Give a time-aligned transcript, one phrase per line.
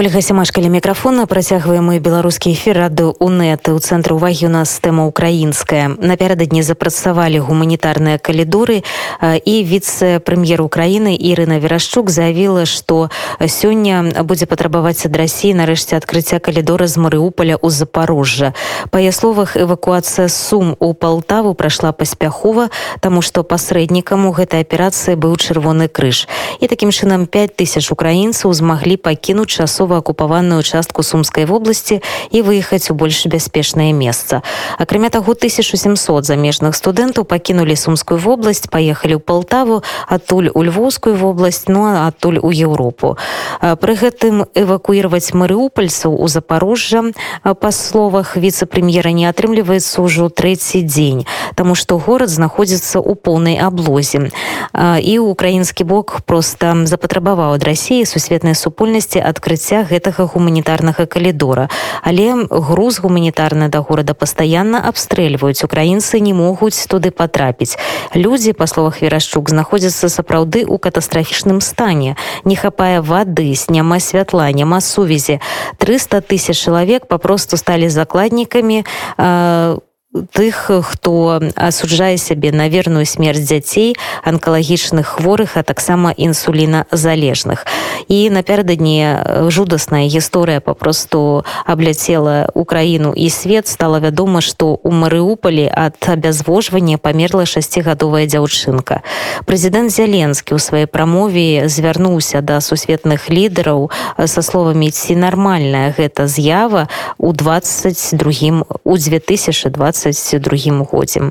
[0.00, 5.03] Ольга Сімашкаля мікрафона працягваем і беларускі эфір рады УНэт у цэнтры увагі у нас тэма
[5.03, 8.87] украінская напярэдадні запрацавалі гуманітарныя калідоры
[9.19, 13.11] і віце-прэм'ер Украіны Ірына Верашчук заявіла што
[13.43, 18.55] сёння будзе патрабаваць ад рассіі нарэшце адкрыцця калідора з Марыуполя ў запорожжа
[18.95, 22.71] па яе словах эвакуацыя сум у Палтаву прайшла паспяхова
[23.03, 26.31] таму што пасрэднікам у гэтай аперацыі быў чырвоны крыж
[26.63, 31.98] і такім чынам 5 тысяч украінцаў змаглі пакінуць часу часова акупаваную частку сумскай вобласці
[32.30, 34.46] і выехаць у больш бяспечнае месца
[34.78, 41.66] акрамя таго 1700 замежных студэнтаў пакінулі сумскую вобласць паехалі ў палтаву адтуль у львоўскую вобласць
[41.66, 43.18] ну адтуль у Еўропу
[43.58, 47.10] пры гэтым эвакуіраваць марыупальцаў у запорожжа
[47.42, 51.26] па словах віцэ-прэм'ера не атрымліваецца ўжо трэці дзень
[51.58, 54.30] таму што горад знаходзіцца ў поўнай аблозе
[54.78, 61.68] і украінскі бок просто запатрабаваў ад рассіі сусветнай супольнасці адкрыцця адкрыцця гэтага гуманітарнага калідора
[62.02, 67.78] але груз гуманітарны да горада пастаянна абстрэльваюць украінцы не могуць туды патрапіць
[68.14, 74.80] людзі па словах верашчук знаходзяцца сапраўды ў катастрафічным стане не хапае вады няма святла няма
[74.80, 75.40] сувязі
[75.78, 78.84] 300 тысяч чалавек папросту сталі закладнікамі
[79.18, 83.95] у тых хто асуджае сябе на верную смерць дзяцей
[84.27, 87.63] анкалагічных хворых а таксама інсуліна залежных
[88.11, 93.67] і напярэдадні жудасная гісторыя папросту абляцела украіну і свет.
[93.67, 99.07] Стала вядома што у марыуполі ад абязвожвання памерла шасцігадовая дзяўчынка.
[99.47, 103.87] Прэзідэнт зяленскі ў сваёй прамове звярнуўся да сусветных лідараў
[104.19, 106.91] са словамі ці нармальная гэта з'ява?
[107.17, 111.30] у 22 у 2020 22 годзе.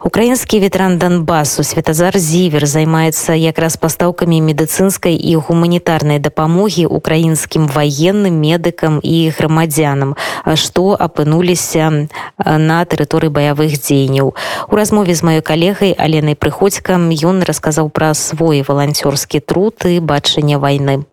[0.00, 8.96] Украінскі ветэран Донбасу Святазар Зівер займаецца якраз пастаўкамі медыцынскай і гуманітарнай дапамогі украінскім ваенным медыкам
[9.04, 10.16] і грамадзянам,
[10.56, 12.08] што апынуліся
[12.40, 14.32] на тэрыторыі баявых дзеянняў.
[14.72, 20.56] У размове з маёй калегай Аленай Прыходзькам ён расказаў пра свой валанцёрскі труд і бачанне
[20.56, 21.04] вайны.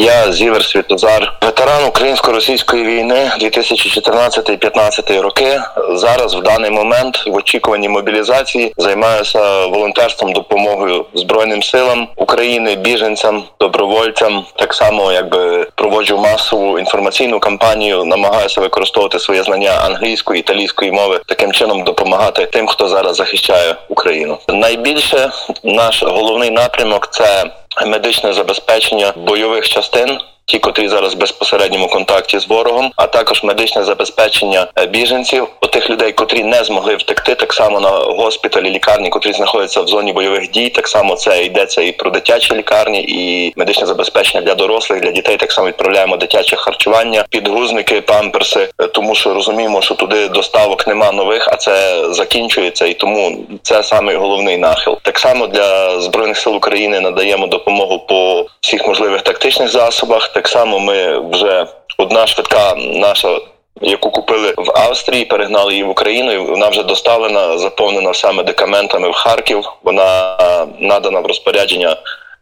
[0.00, 5.60] Я Зівер Світозар, ветеран українсько-російської війни 2014-2015 роки.
[5.92, 14.44] Зараз в даний момент в очікуванні мобілізації займаюся волонтерством допомогою збройним силам України, біженцям, добровольцям.
[14.56, 21.52] Так само, якби проводжу масову інформаційну кампанію, намагаюся використовувати своє знання англійської італійської мови, таким
[21.52, 24.38] чином допомагати тим, хто зараз захищає Україну.
[24.48, 25.30] Найбільше
[25.64, 27.44] наш головний напрямок це
[27.86, 33.84] медичне забезпечення бойових частин ті, котрі зараз в безпосередньому контакті з ворогом, а також медичне
[33.84, 39.32] забезпечення е, біженців, тих людей, котрі не змогли втекти, так само на госпіталі, лікарні, котрі
[39.32, 40.68] знаходяться в зоні бойових дій.
[40.68, 45.36] Так само це йдеться і про дитячі лікарні, і медичне забезпечення для дорослих, для дітей.
[45.36, 51.12] Так само відправляємо дитяче харчування, підгузники, памперси, е, тому що розуміємо, що туди доставок нема
[51.12, 54.98] нових, а це закінчується, і тому це саме головний нахил.
[55.02, 60.28] Так само для збройних сил України надаємо допомогу по всіх можливих тактичних засобах.
[60.38, 61.66] Так само ми вже
[61.98, 63.40] одна швидка наша.
[63.82, 66.32] Яку купили в Австрії, перегнали її в Україну.
[66.32, 69.64] і Вона вже доставлена, заповнена все медикаментами в Харків.
[69.82, 70.36] Вона
[70.78, 71.96] надана в розпорядження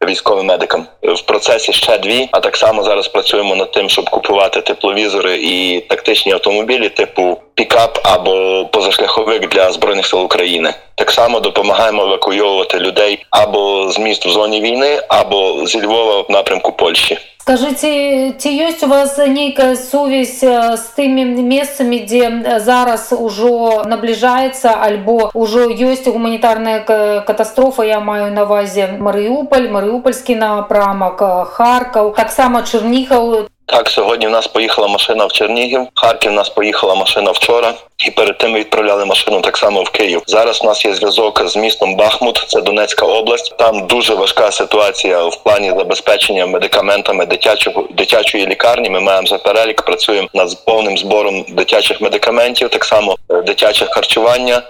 [0.06, 0.86] військовим медикам.
[1.02, 2.28] В процесі ще дві.
[2.32, 7.98] А так само зараз працюємо над тим, щоб купувати тепловізори і тактичні автомобілі, типу пікап
[8.02, 10.74] або позашляховик для збройних сил України.
[10.94, 16.30] Так само допомагаємо евакуйовувати людей або з міст в зоні війни, або зі Львова в
[16.30, 17.18] напрямку Польщі.
[17.45, 25.31] скажите ці ёсць у вас нейкая сувязь з тымі месцамі дзе зараз ужо набліжаецца альбо
[25.33, 26.79] ўжо ёсць гуманітарная
[27.25, 31.25] катастрофа я маю навазе марыуполь марыупольскі напрамак
[31.57, 36.94] харкаў таксама чырніхаў так, сьогодні в нас поїхала машина в Чернігів, Харків в нас поїхала
[36.94, 37.74] машина вчора,
[38.06, 40.22] і перед тим відправляли машину так само в Київ.
[40.26, 43.56] Зараз у нас є зв'язок з містом Бахмут, це Донецька область.
[43.56, 48.90] Там дуже важка ситуація в плані забезпечення медикаментами дитячого дитячої лікарні.
[48.90, 54.62] Ми маємо за перелік, працюємо над повним збором дитячих медикаментів, так само е, дитяче харчування.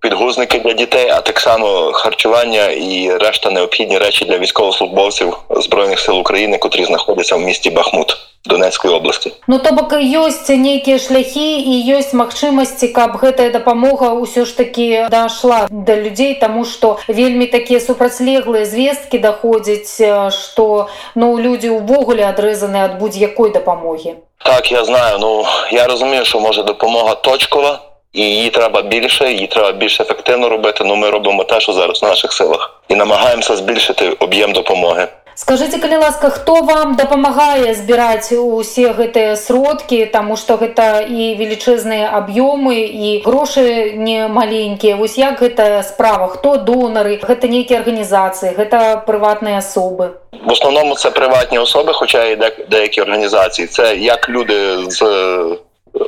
[0.00, 6.18] Підгузники для дітей, а так само харчування і решта необхідні речі для військовослужбовців збройних сил
[6.18, 8.16] України, котрі знаходяться в місті Бахмут.
[8.45, 14.45] Донецкай области Ну то бок ёсць нейкія шляхі і ёсць магчымасці каб гэтая дапамога ўсё
[14.47, 19.99] ж таки дашла да людзей тому что вельмі такія супрацьлеглыя звесткі даходзяць
[20.31, 24.15] что ну людзі увогуле адрэзаны ад будь-якой дапамогі
[24.45, 27.79] так я знаю ну я разумею що може допомога точкова
[28.13, 32.01] і її треба більше її треба більш ефективно робити ну ми робимо те що зараз
[32.01, 38.35] в наших силах і намагаємося збільшити об'єм допомоги скажите калі ласка хто вам дапамагае збіраць
[38.35, 45.39] усе гэтыя сродкі таму што гэта і велічэзныя аб'ёмы і грошы не маленькія вось як
[45.39, 51.93] гэта справа хто донары гэта нейкія арганізацыі гэта прыватныя асобы в основному це приватні особи
[51.93, 52.35] хоча і
[52.69, 55.03] деякі організації це як люди з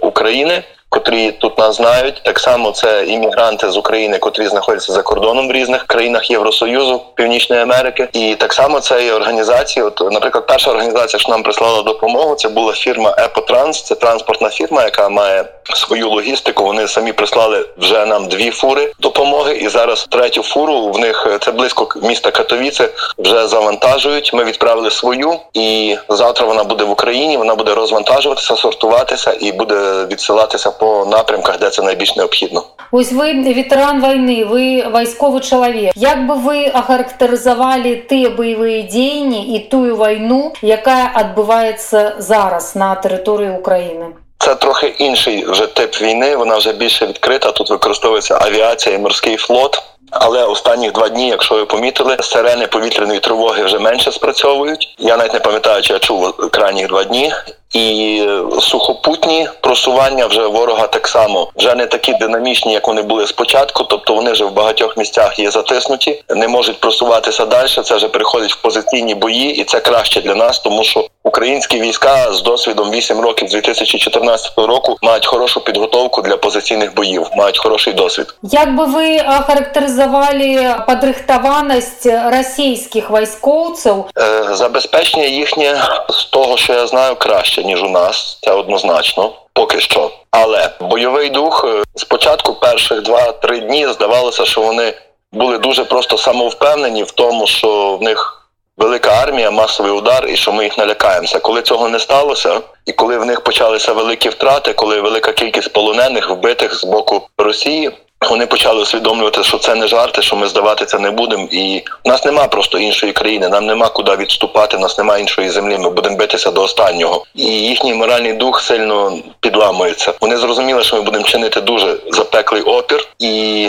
[0.02, 2.23] України котрі тут нас знають.
[2.25, 7.63] Так само це іммігранти з України, котрі знаходяться за кордоном в різних країнах Євросоюзу, Північної
[7.63, 9.85] Америки, і так само це і організації.
[9.85, 13.83] От, наприклад, перша організація, що нам прислала допомогу, це була фірма Епотранс.
[13.83, 15.45] Це транспортна фірма, яка має
[15.75, 16.65] свою логістику.
[16.65, 21.53] Вони самі прислали вже нам дві фури допомоги, і зараз третю фуру в них це
[21.53, 24.33] близько міста Катовіце вже завантажують.
[24.33, 27.37] Ми відправили свою, і завтра вона буде в Україні.
[27.37, 32.65] Вона буде розвантажуватися, сортуватися і буде відсилатися по напрямках, де це найбільш необхідно.
[32.93, 35.93] Ось ви ветеран війни, ви військовий чоловік.
[35.97, 43.51] Як би ви охарактеризували ті бойові дії і ту війну, яка відбувається зараз на території
[43.51, 44.07] України?
[44.39, 46.37] Це трохи інший вже тип війни.
[46.37, 47.53] Вона вже більше відкрита.
[47.53, 49.83] Тут використовується авіація і морський флот.
[50.11, 54.95] Але останні два дні, якщо ви помітили, сирени повітряної тривоги вже менше спрацьовують.
[54.99, 57.33] Я навіть не пам'ятаю, чи я чув крайні два дні
[57.77, 58.29] і
[58.61, 63.85] сухопутні просування вже ворога так само вже не такі динамічні, як вони були спочатку.
[63.85, 67.67] Тобто вони вже в багатьох місцях є затиснуті, не можуть просуватися далі.
[67.85, 72.33] Це вже переходить в позиційні бої, і це краще для нас, тому що українські війська
[72.33, 77.93] з досвідом 8 років з 2014 року мають хорошу підготовку для позиційних боїв, мають хороший
[77.93, 78.35] досвід.
[78.43, 84.05] Як би ви характеризували подрихтованість російських військовців?
[84.19, 88.39] Е, забезпечення їхнє з того, що я знаю, краще ніж у нас.
[88.43, 90.11] Це однозначно, поки що.
[90.31, 94.95] Але бойовий дух е, спочатку перших два-три дні здавалося, що вони
[95.33, 98.36] були дуже просто самовпевнені в тому, що в них.
[98.79, 101.39] Велика армія, масовий удар, і що ми їх налякаємося.
[101.39, 106.31] Коли цього не сталося, і коли в них почалися великі втрати, коли велика кількість полонених
[106.31, 107.91] вбитих з боку Росії,
[108.31, 111.49] вони почали усвідомлювати, що це не жарти, що ми здаватися не будемо.
[111.51, 113.49] І в нас нема просто іншої країни.
[113.49, 114.79] Нам нема куди відступати.
[114.79, 115.79] Нас немає іншої землі.
[115.79, 117.25] Ми будемо битися до останнього.
[117.35, 120.13] І їхній моральний дух сильно підламується.
[120.21, 123.69] Вони зрозуміли, що ми будемо чинити дуже запеклий опір, і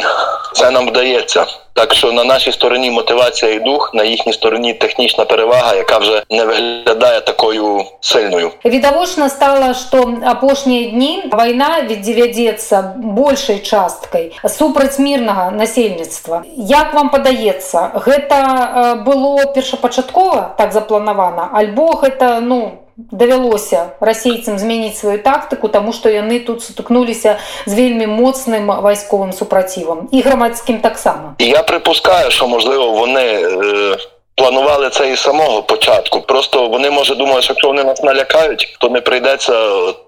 [0.54, 1.46] це нам вдається.
[1.77, 6.23] Так що на нашій стороні мотивація і дух, на їхній стороні технічна перевага, яка вже
[6.31, 8.51] не виглядає такою сильною.
[8.65, 16.43] Відавочна стала, що апошнія дні війна відведеться більшою часткою супраць мірного насельніцтва.
[16.57, 25.19] Як вам падаецца, гэта было першапачаткова так запланавана, альбо гэта ну давялося расейцам змяніць сваю
[25.23, 31.63] тактыку таму што яны тут сутыкнуліся з вельмі моцным вайсковым супрацівам і грамадскім таксама я
[31.63, 33.97] припускаю що можливо вони е...
[34.38, 36.22] Планували це із самого початку.
[36.22, 39.54] Просто вони може думали, що якщо вони нас налякають, то не прийдеться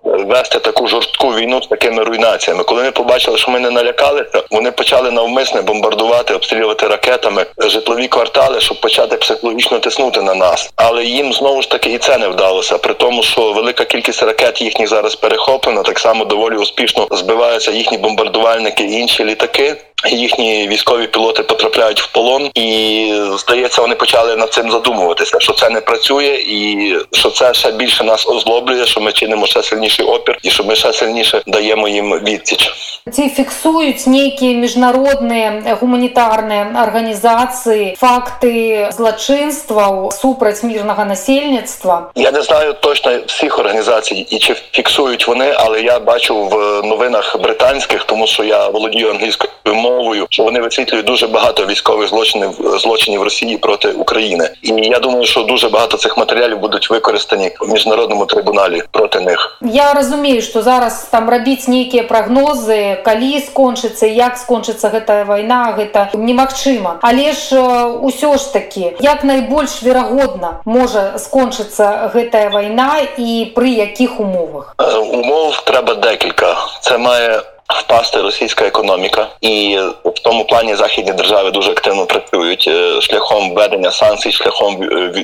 [0.04, 2.64] вести таку жорстку війну з такими руйнаціями.
[2.64, 8.62] Коли вони побачили, що ми не налякалися, вони почали навмисне бомбардувати, обстрілювати ракетами житлові квартали,
[8.62, 10.70] щоб почати психологічно тиснути на нас.
[10.76, 12.78] Але їм знову ж таки і це не вдалося.
[12.78, 17.98] При тому, що велика кількість ракет їхніх зараз перехоплена, так само доволі успішно збиваються їхні
[17.98, 19.78] бомбардувальники і інші літаки.
[20.06, 25.70] Їхні військові пілоти потрапляють в полон, і здається, вони почали над цим задумуватися, що це
[25.70, 30.38] не працює, і що це ще більше нас озлоблює, що ми чинимо ще сильніший опір,
[30.44, 32.72] і що ми ще сильніше даємо їм відсіч.
[33.12, 35.52] Ці фіксують ніякі міжнародні
[35.82, 42.12] гуманітарні організації, факти злочинства супраць мирного насельництва.
[42.16, 46.56] Я не знаю точно всіх організацій і чи фіксують вони, але я бачу в
[46.88, 49.89] новинах британських, тому що я володію англійською мовою,
[50.35, 55.43] що вони висвітлюють дуже багато військових злочинів злочинів Росії проти України, і я думаю, що
[55.43, 59.59] дуже багато цих матеріалів будуть використані в міжнародному трибуналі проти них.
[59.63, 66.11] Я розумію, що зараз там робіть ніякі прогнози, калі скончыцца, як скончыцца гэтая вайна, гэта
[66.15, 66.99] немагчыма.
[67.03, 67.57] Але ж
[68.03, 74.75] ўсё ж таки, як найбольш верагодна можа скончыцца гэтая вайна і пры якіх умовах?
[75.13, 76.57] Умов треба декілька.
[76.81, 82.70] Це має впасти російська економіка, і в тому плані західні держави дуже активно працюють
[83.02, 84.76] шляхом введення санкцій, шляхом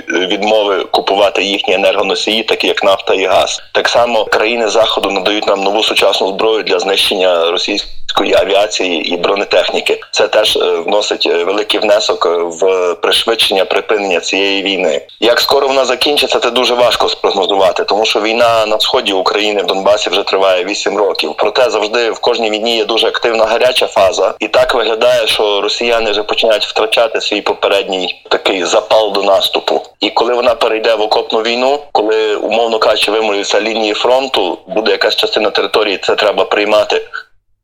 [0.10, 3.62] відмови купувати їхні енергоносії, такі як нафта і газ.
[3.72, 8.05] Так само країни заходу надають нам нову сучасну зброю для знищення російської
[8.46, 10.02] авіації і бронетехніки.
[10.12, 15.02] Це теж е, вносить е, великий внесок е, в пришвидшення припинення цієї війни.
[15.20, 19.66] Як скоро вона закінчиться, це дуже важко спрогнозувати, тому що війна на сході України в
[19.66, 21.34] Донбасі вже триває 8 років.
[21.38, 26.12] Проте завжди в кожній війні є дуже активна гаряча фаза, і так виглядає, що росіяни
[26.12, 29.82] вже починають втрачати свій попередній такий запал до наступу.
[30.00, 35.16] І коли вона перейде в окопну війну, коли умовно кажучи, вимолюються лінії фронту, буде якась
[35.16, 37.02] частина території, це треба приймати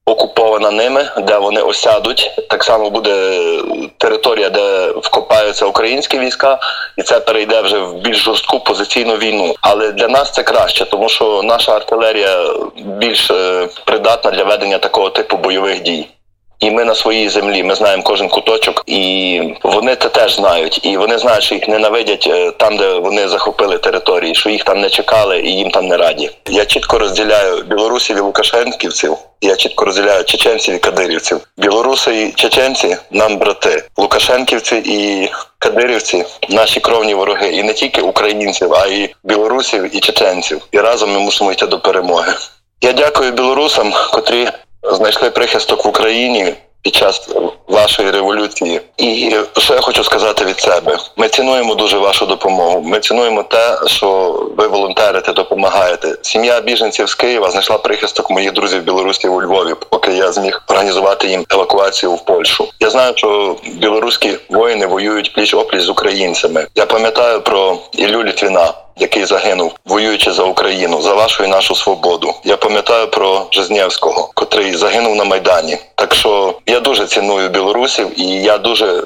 [0.06, 2.32] окупована ними, де вони осядуть.
[2.50, 3.40] Так само буде
[3.98, 6.60] територія, де вкопаються українські війська,
[6.98, 9.56] і це перейде вже в більш жорстку позиційну війну.
[9.62, 15.10] Але для нас це краще, тому що наша артилерія більш е, придатна для ведення такого
[15.10, 16.08] типу бойових дій.
[16.62, 20.80] І ми на своїй землі, ми знаємо кожен куточок, і вони це теж знають.
[20.86, 24.82] І вони знають, що їх ненавидять е, там, де вони захопили території, що їх там
[24.82, 26.32] не чекали і їм там не раді.
[26.50, 29.18] Я чітко розділяю білорусів і лукашенківців.
[29.42, 31.40] Я чітко розділяю чеченців і кадирівців.
[31.58, 38.74] Білоруси і чеченці нам брати, лукашенківці і кадирівці наші кровні вороги, і не тільки українців,
[38.74, 40.62] а й білорусів і чеченців.
[40.72, 42.34] І разом ми мусимо йти до перемоги.
[42.82, 44.48] Я дякую білорусам, котрі
[44.84, 47.30] знайшли прихисток в Україні під час
[47.68, 48.82] вашої революції.
[48.98, 52.82] І що я хочу сказати від себе: ми цінуємо дуже вашу допомогу.
[52.82, 56.16] Ми цінуємо те, що ви волонтерите, допомагаєте.
[56.22, 61.28] Сім'я біженців з Києва знайшла прихисток моїх друзів білорусів у Львові, поки я зміг організувати
[61.28, 62.68] їм евакуацію в Польщу.
[62.80, 66.68] Я знаю, що білоруські воїни воюють пліч опліч з українцями.
[66.76, 72.34] Я пам'ятаю про Іллю Літвіна який загинув, воюючи за Україну, за вашу і нашу свободу.
[72.44, 75.78] Я пам'ятаю про Жизнєвського, котрий загинув на майдані.
[75.96, 79.04] Так що я дуже ціную білорусів, і я дуже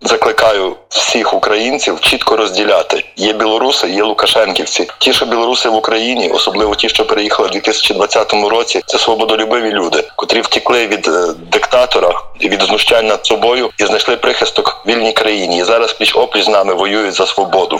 [0.00, 4.88] закликаю всіх українців чітко розділяти: є білоруси, є лукашенківці.
[4.98, 10.04] Ті, що білоруси в Україні, особливо ті, що переїхали в 2020 році, це свободолюбиві люди,
[10.16, 15.58] котрі втекли від е, диктатора від знущань над собою і знайшли прихисток в вільній країні.
[15.58, 17.76] І зараз пліч опліч з нами воюють за свободу.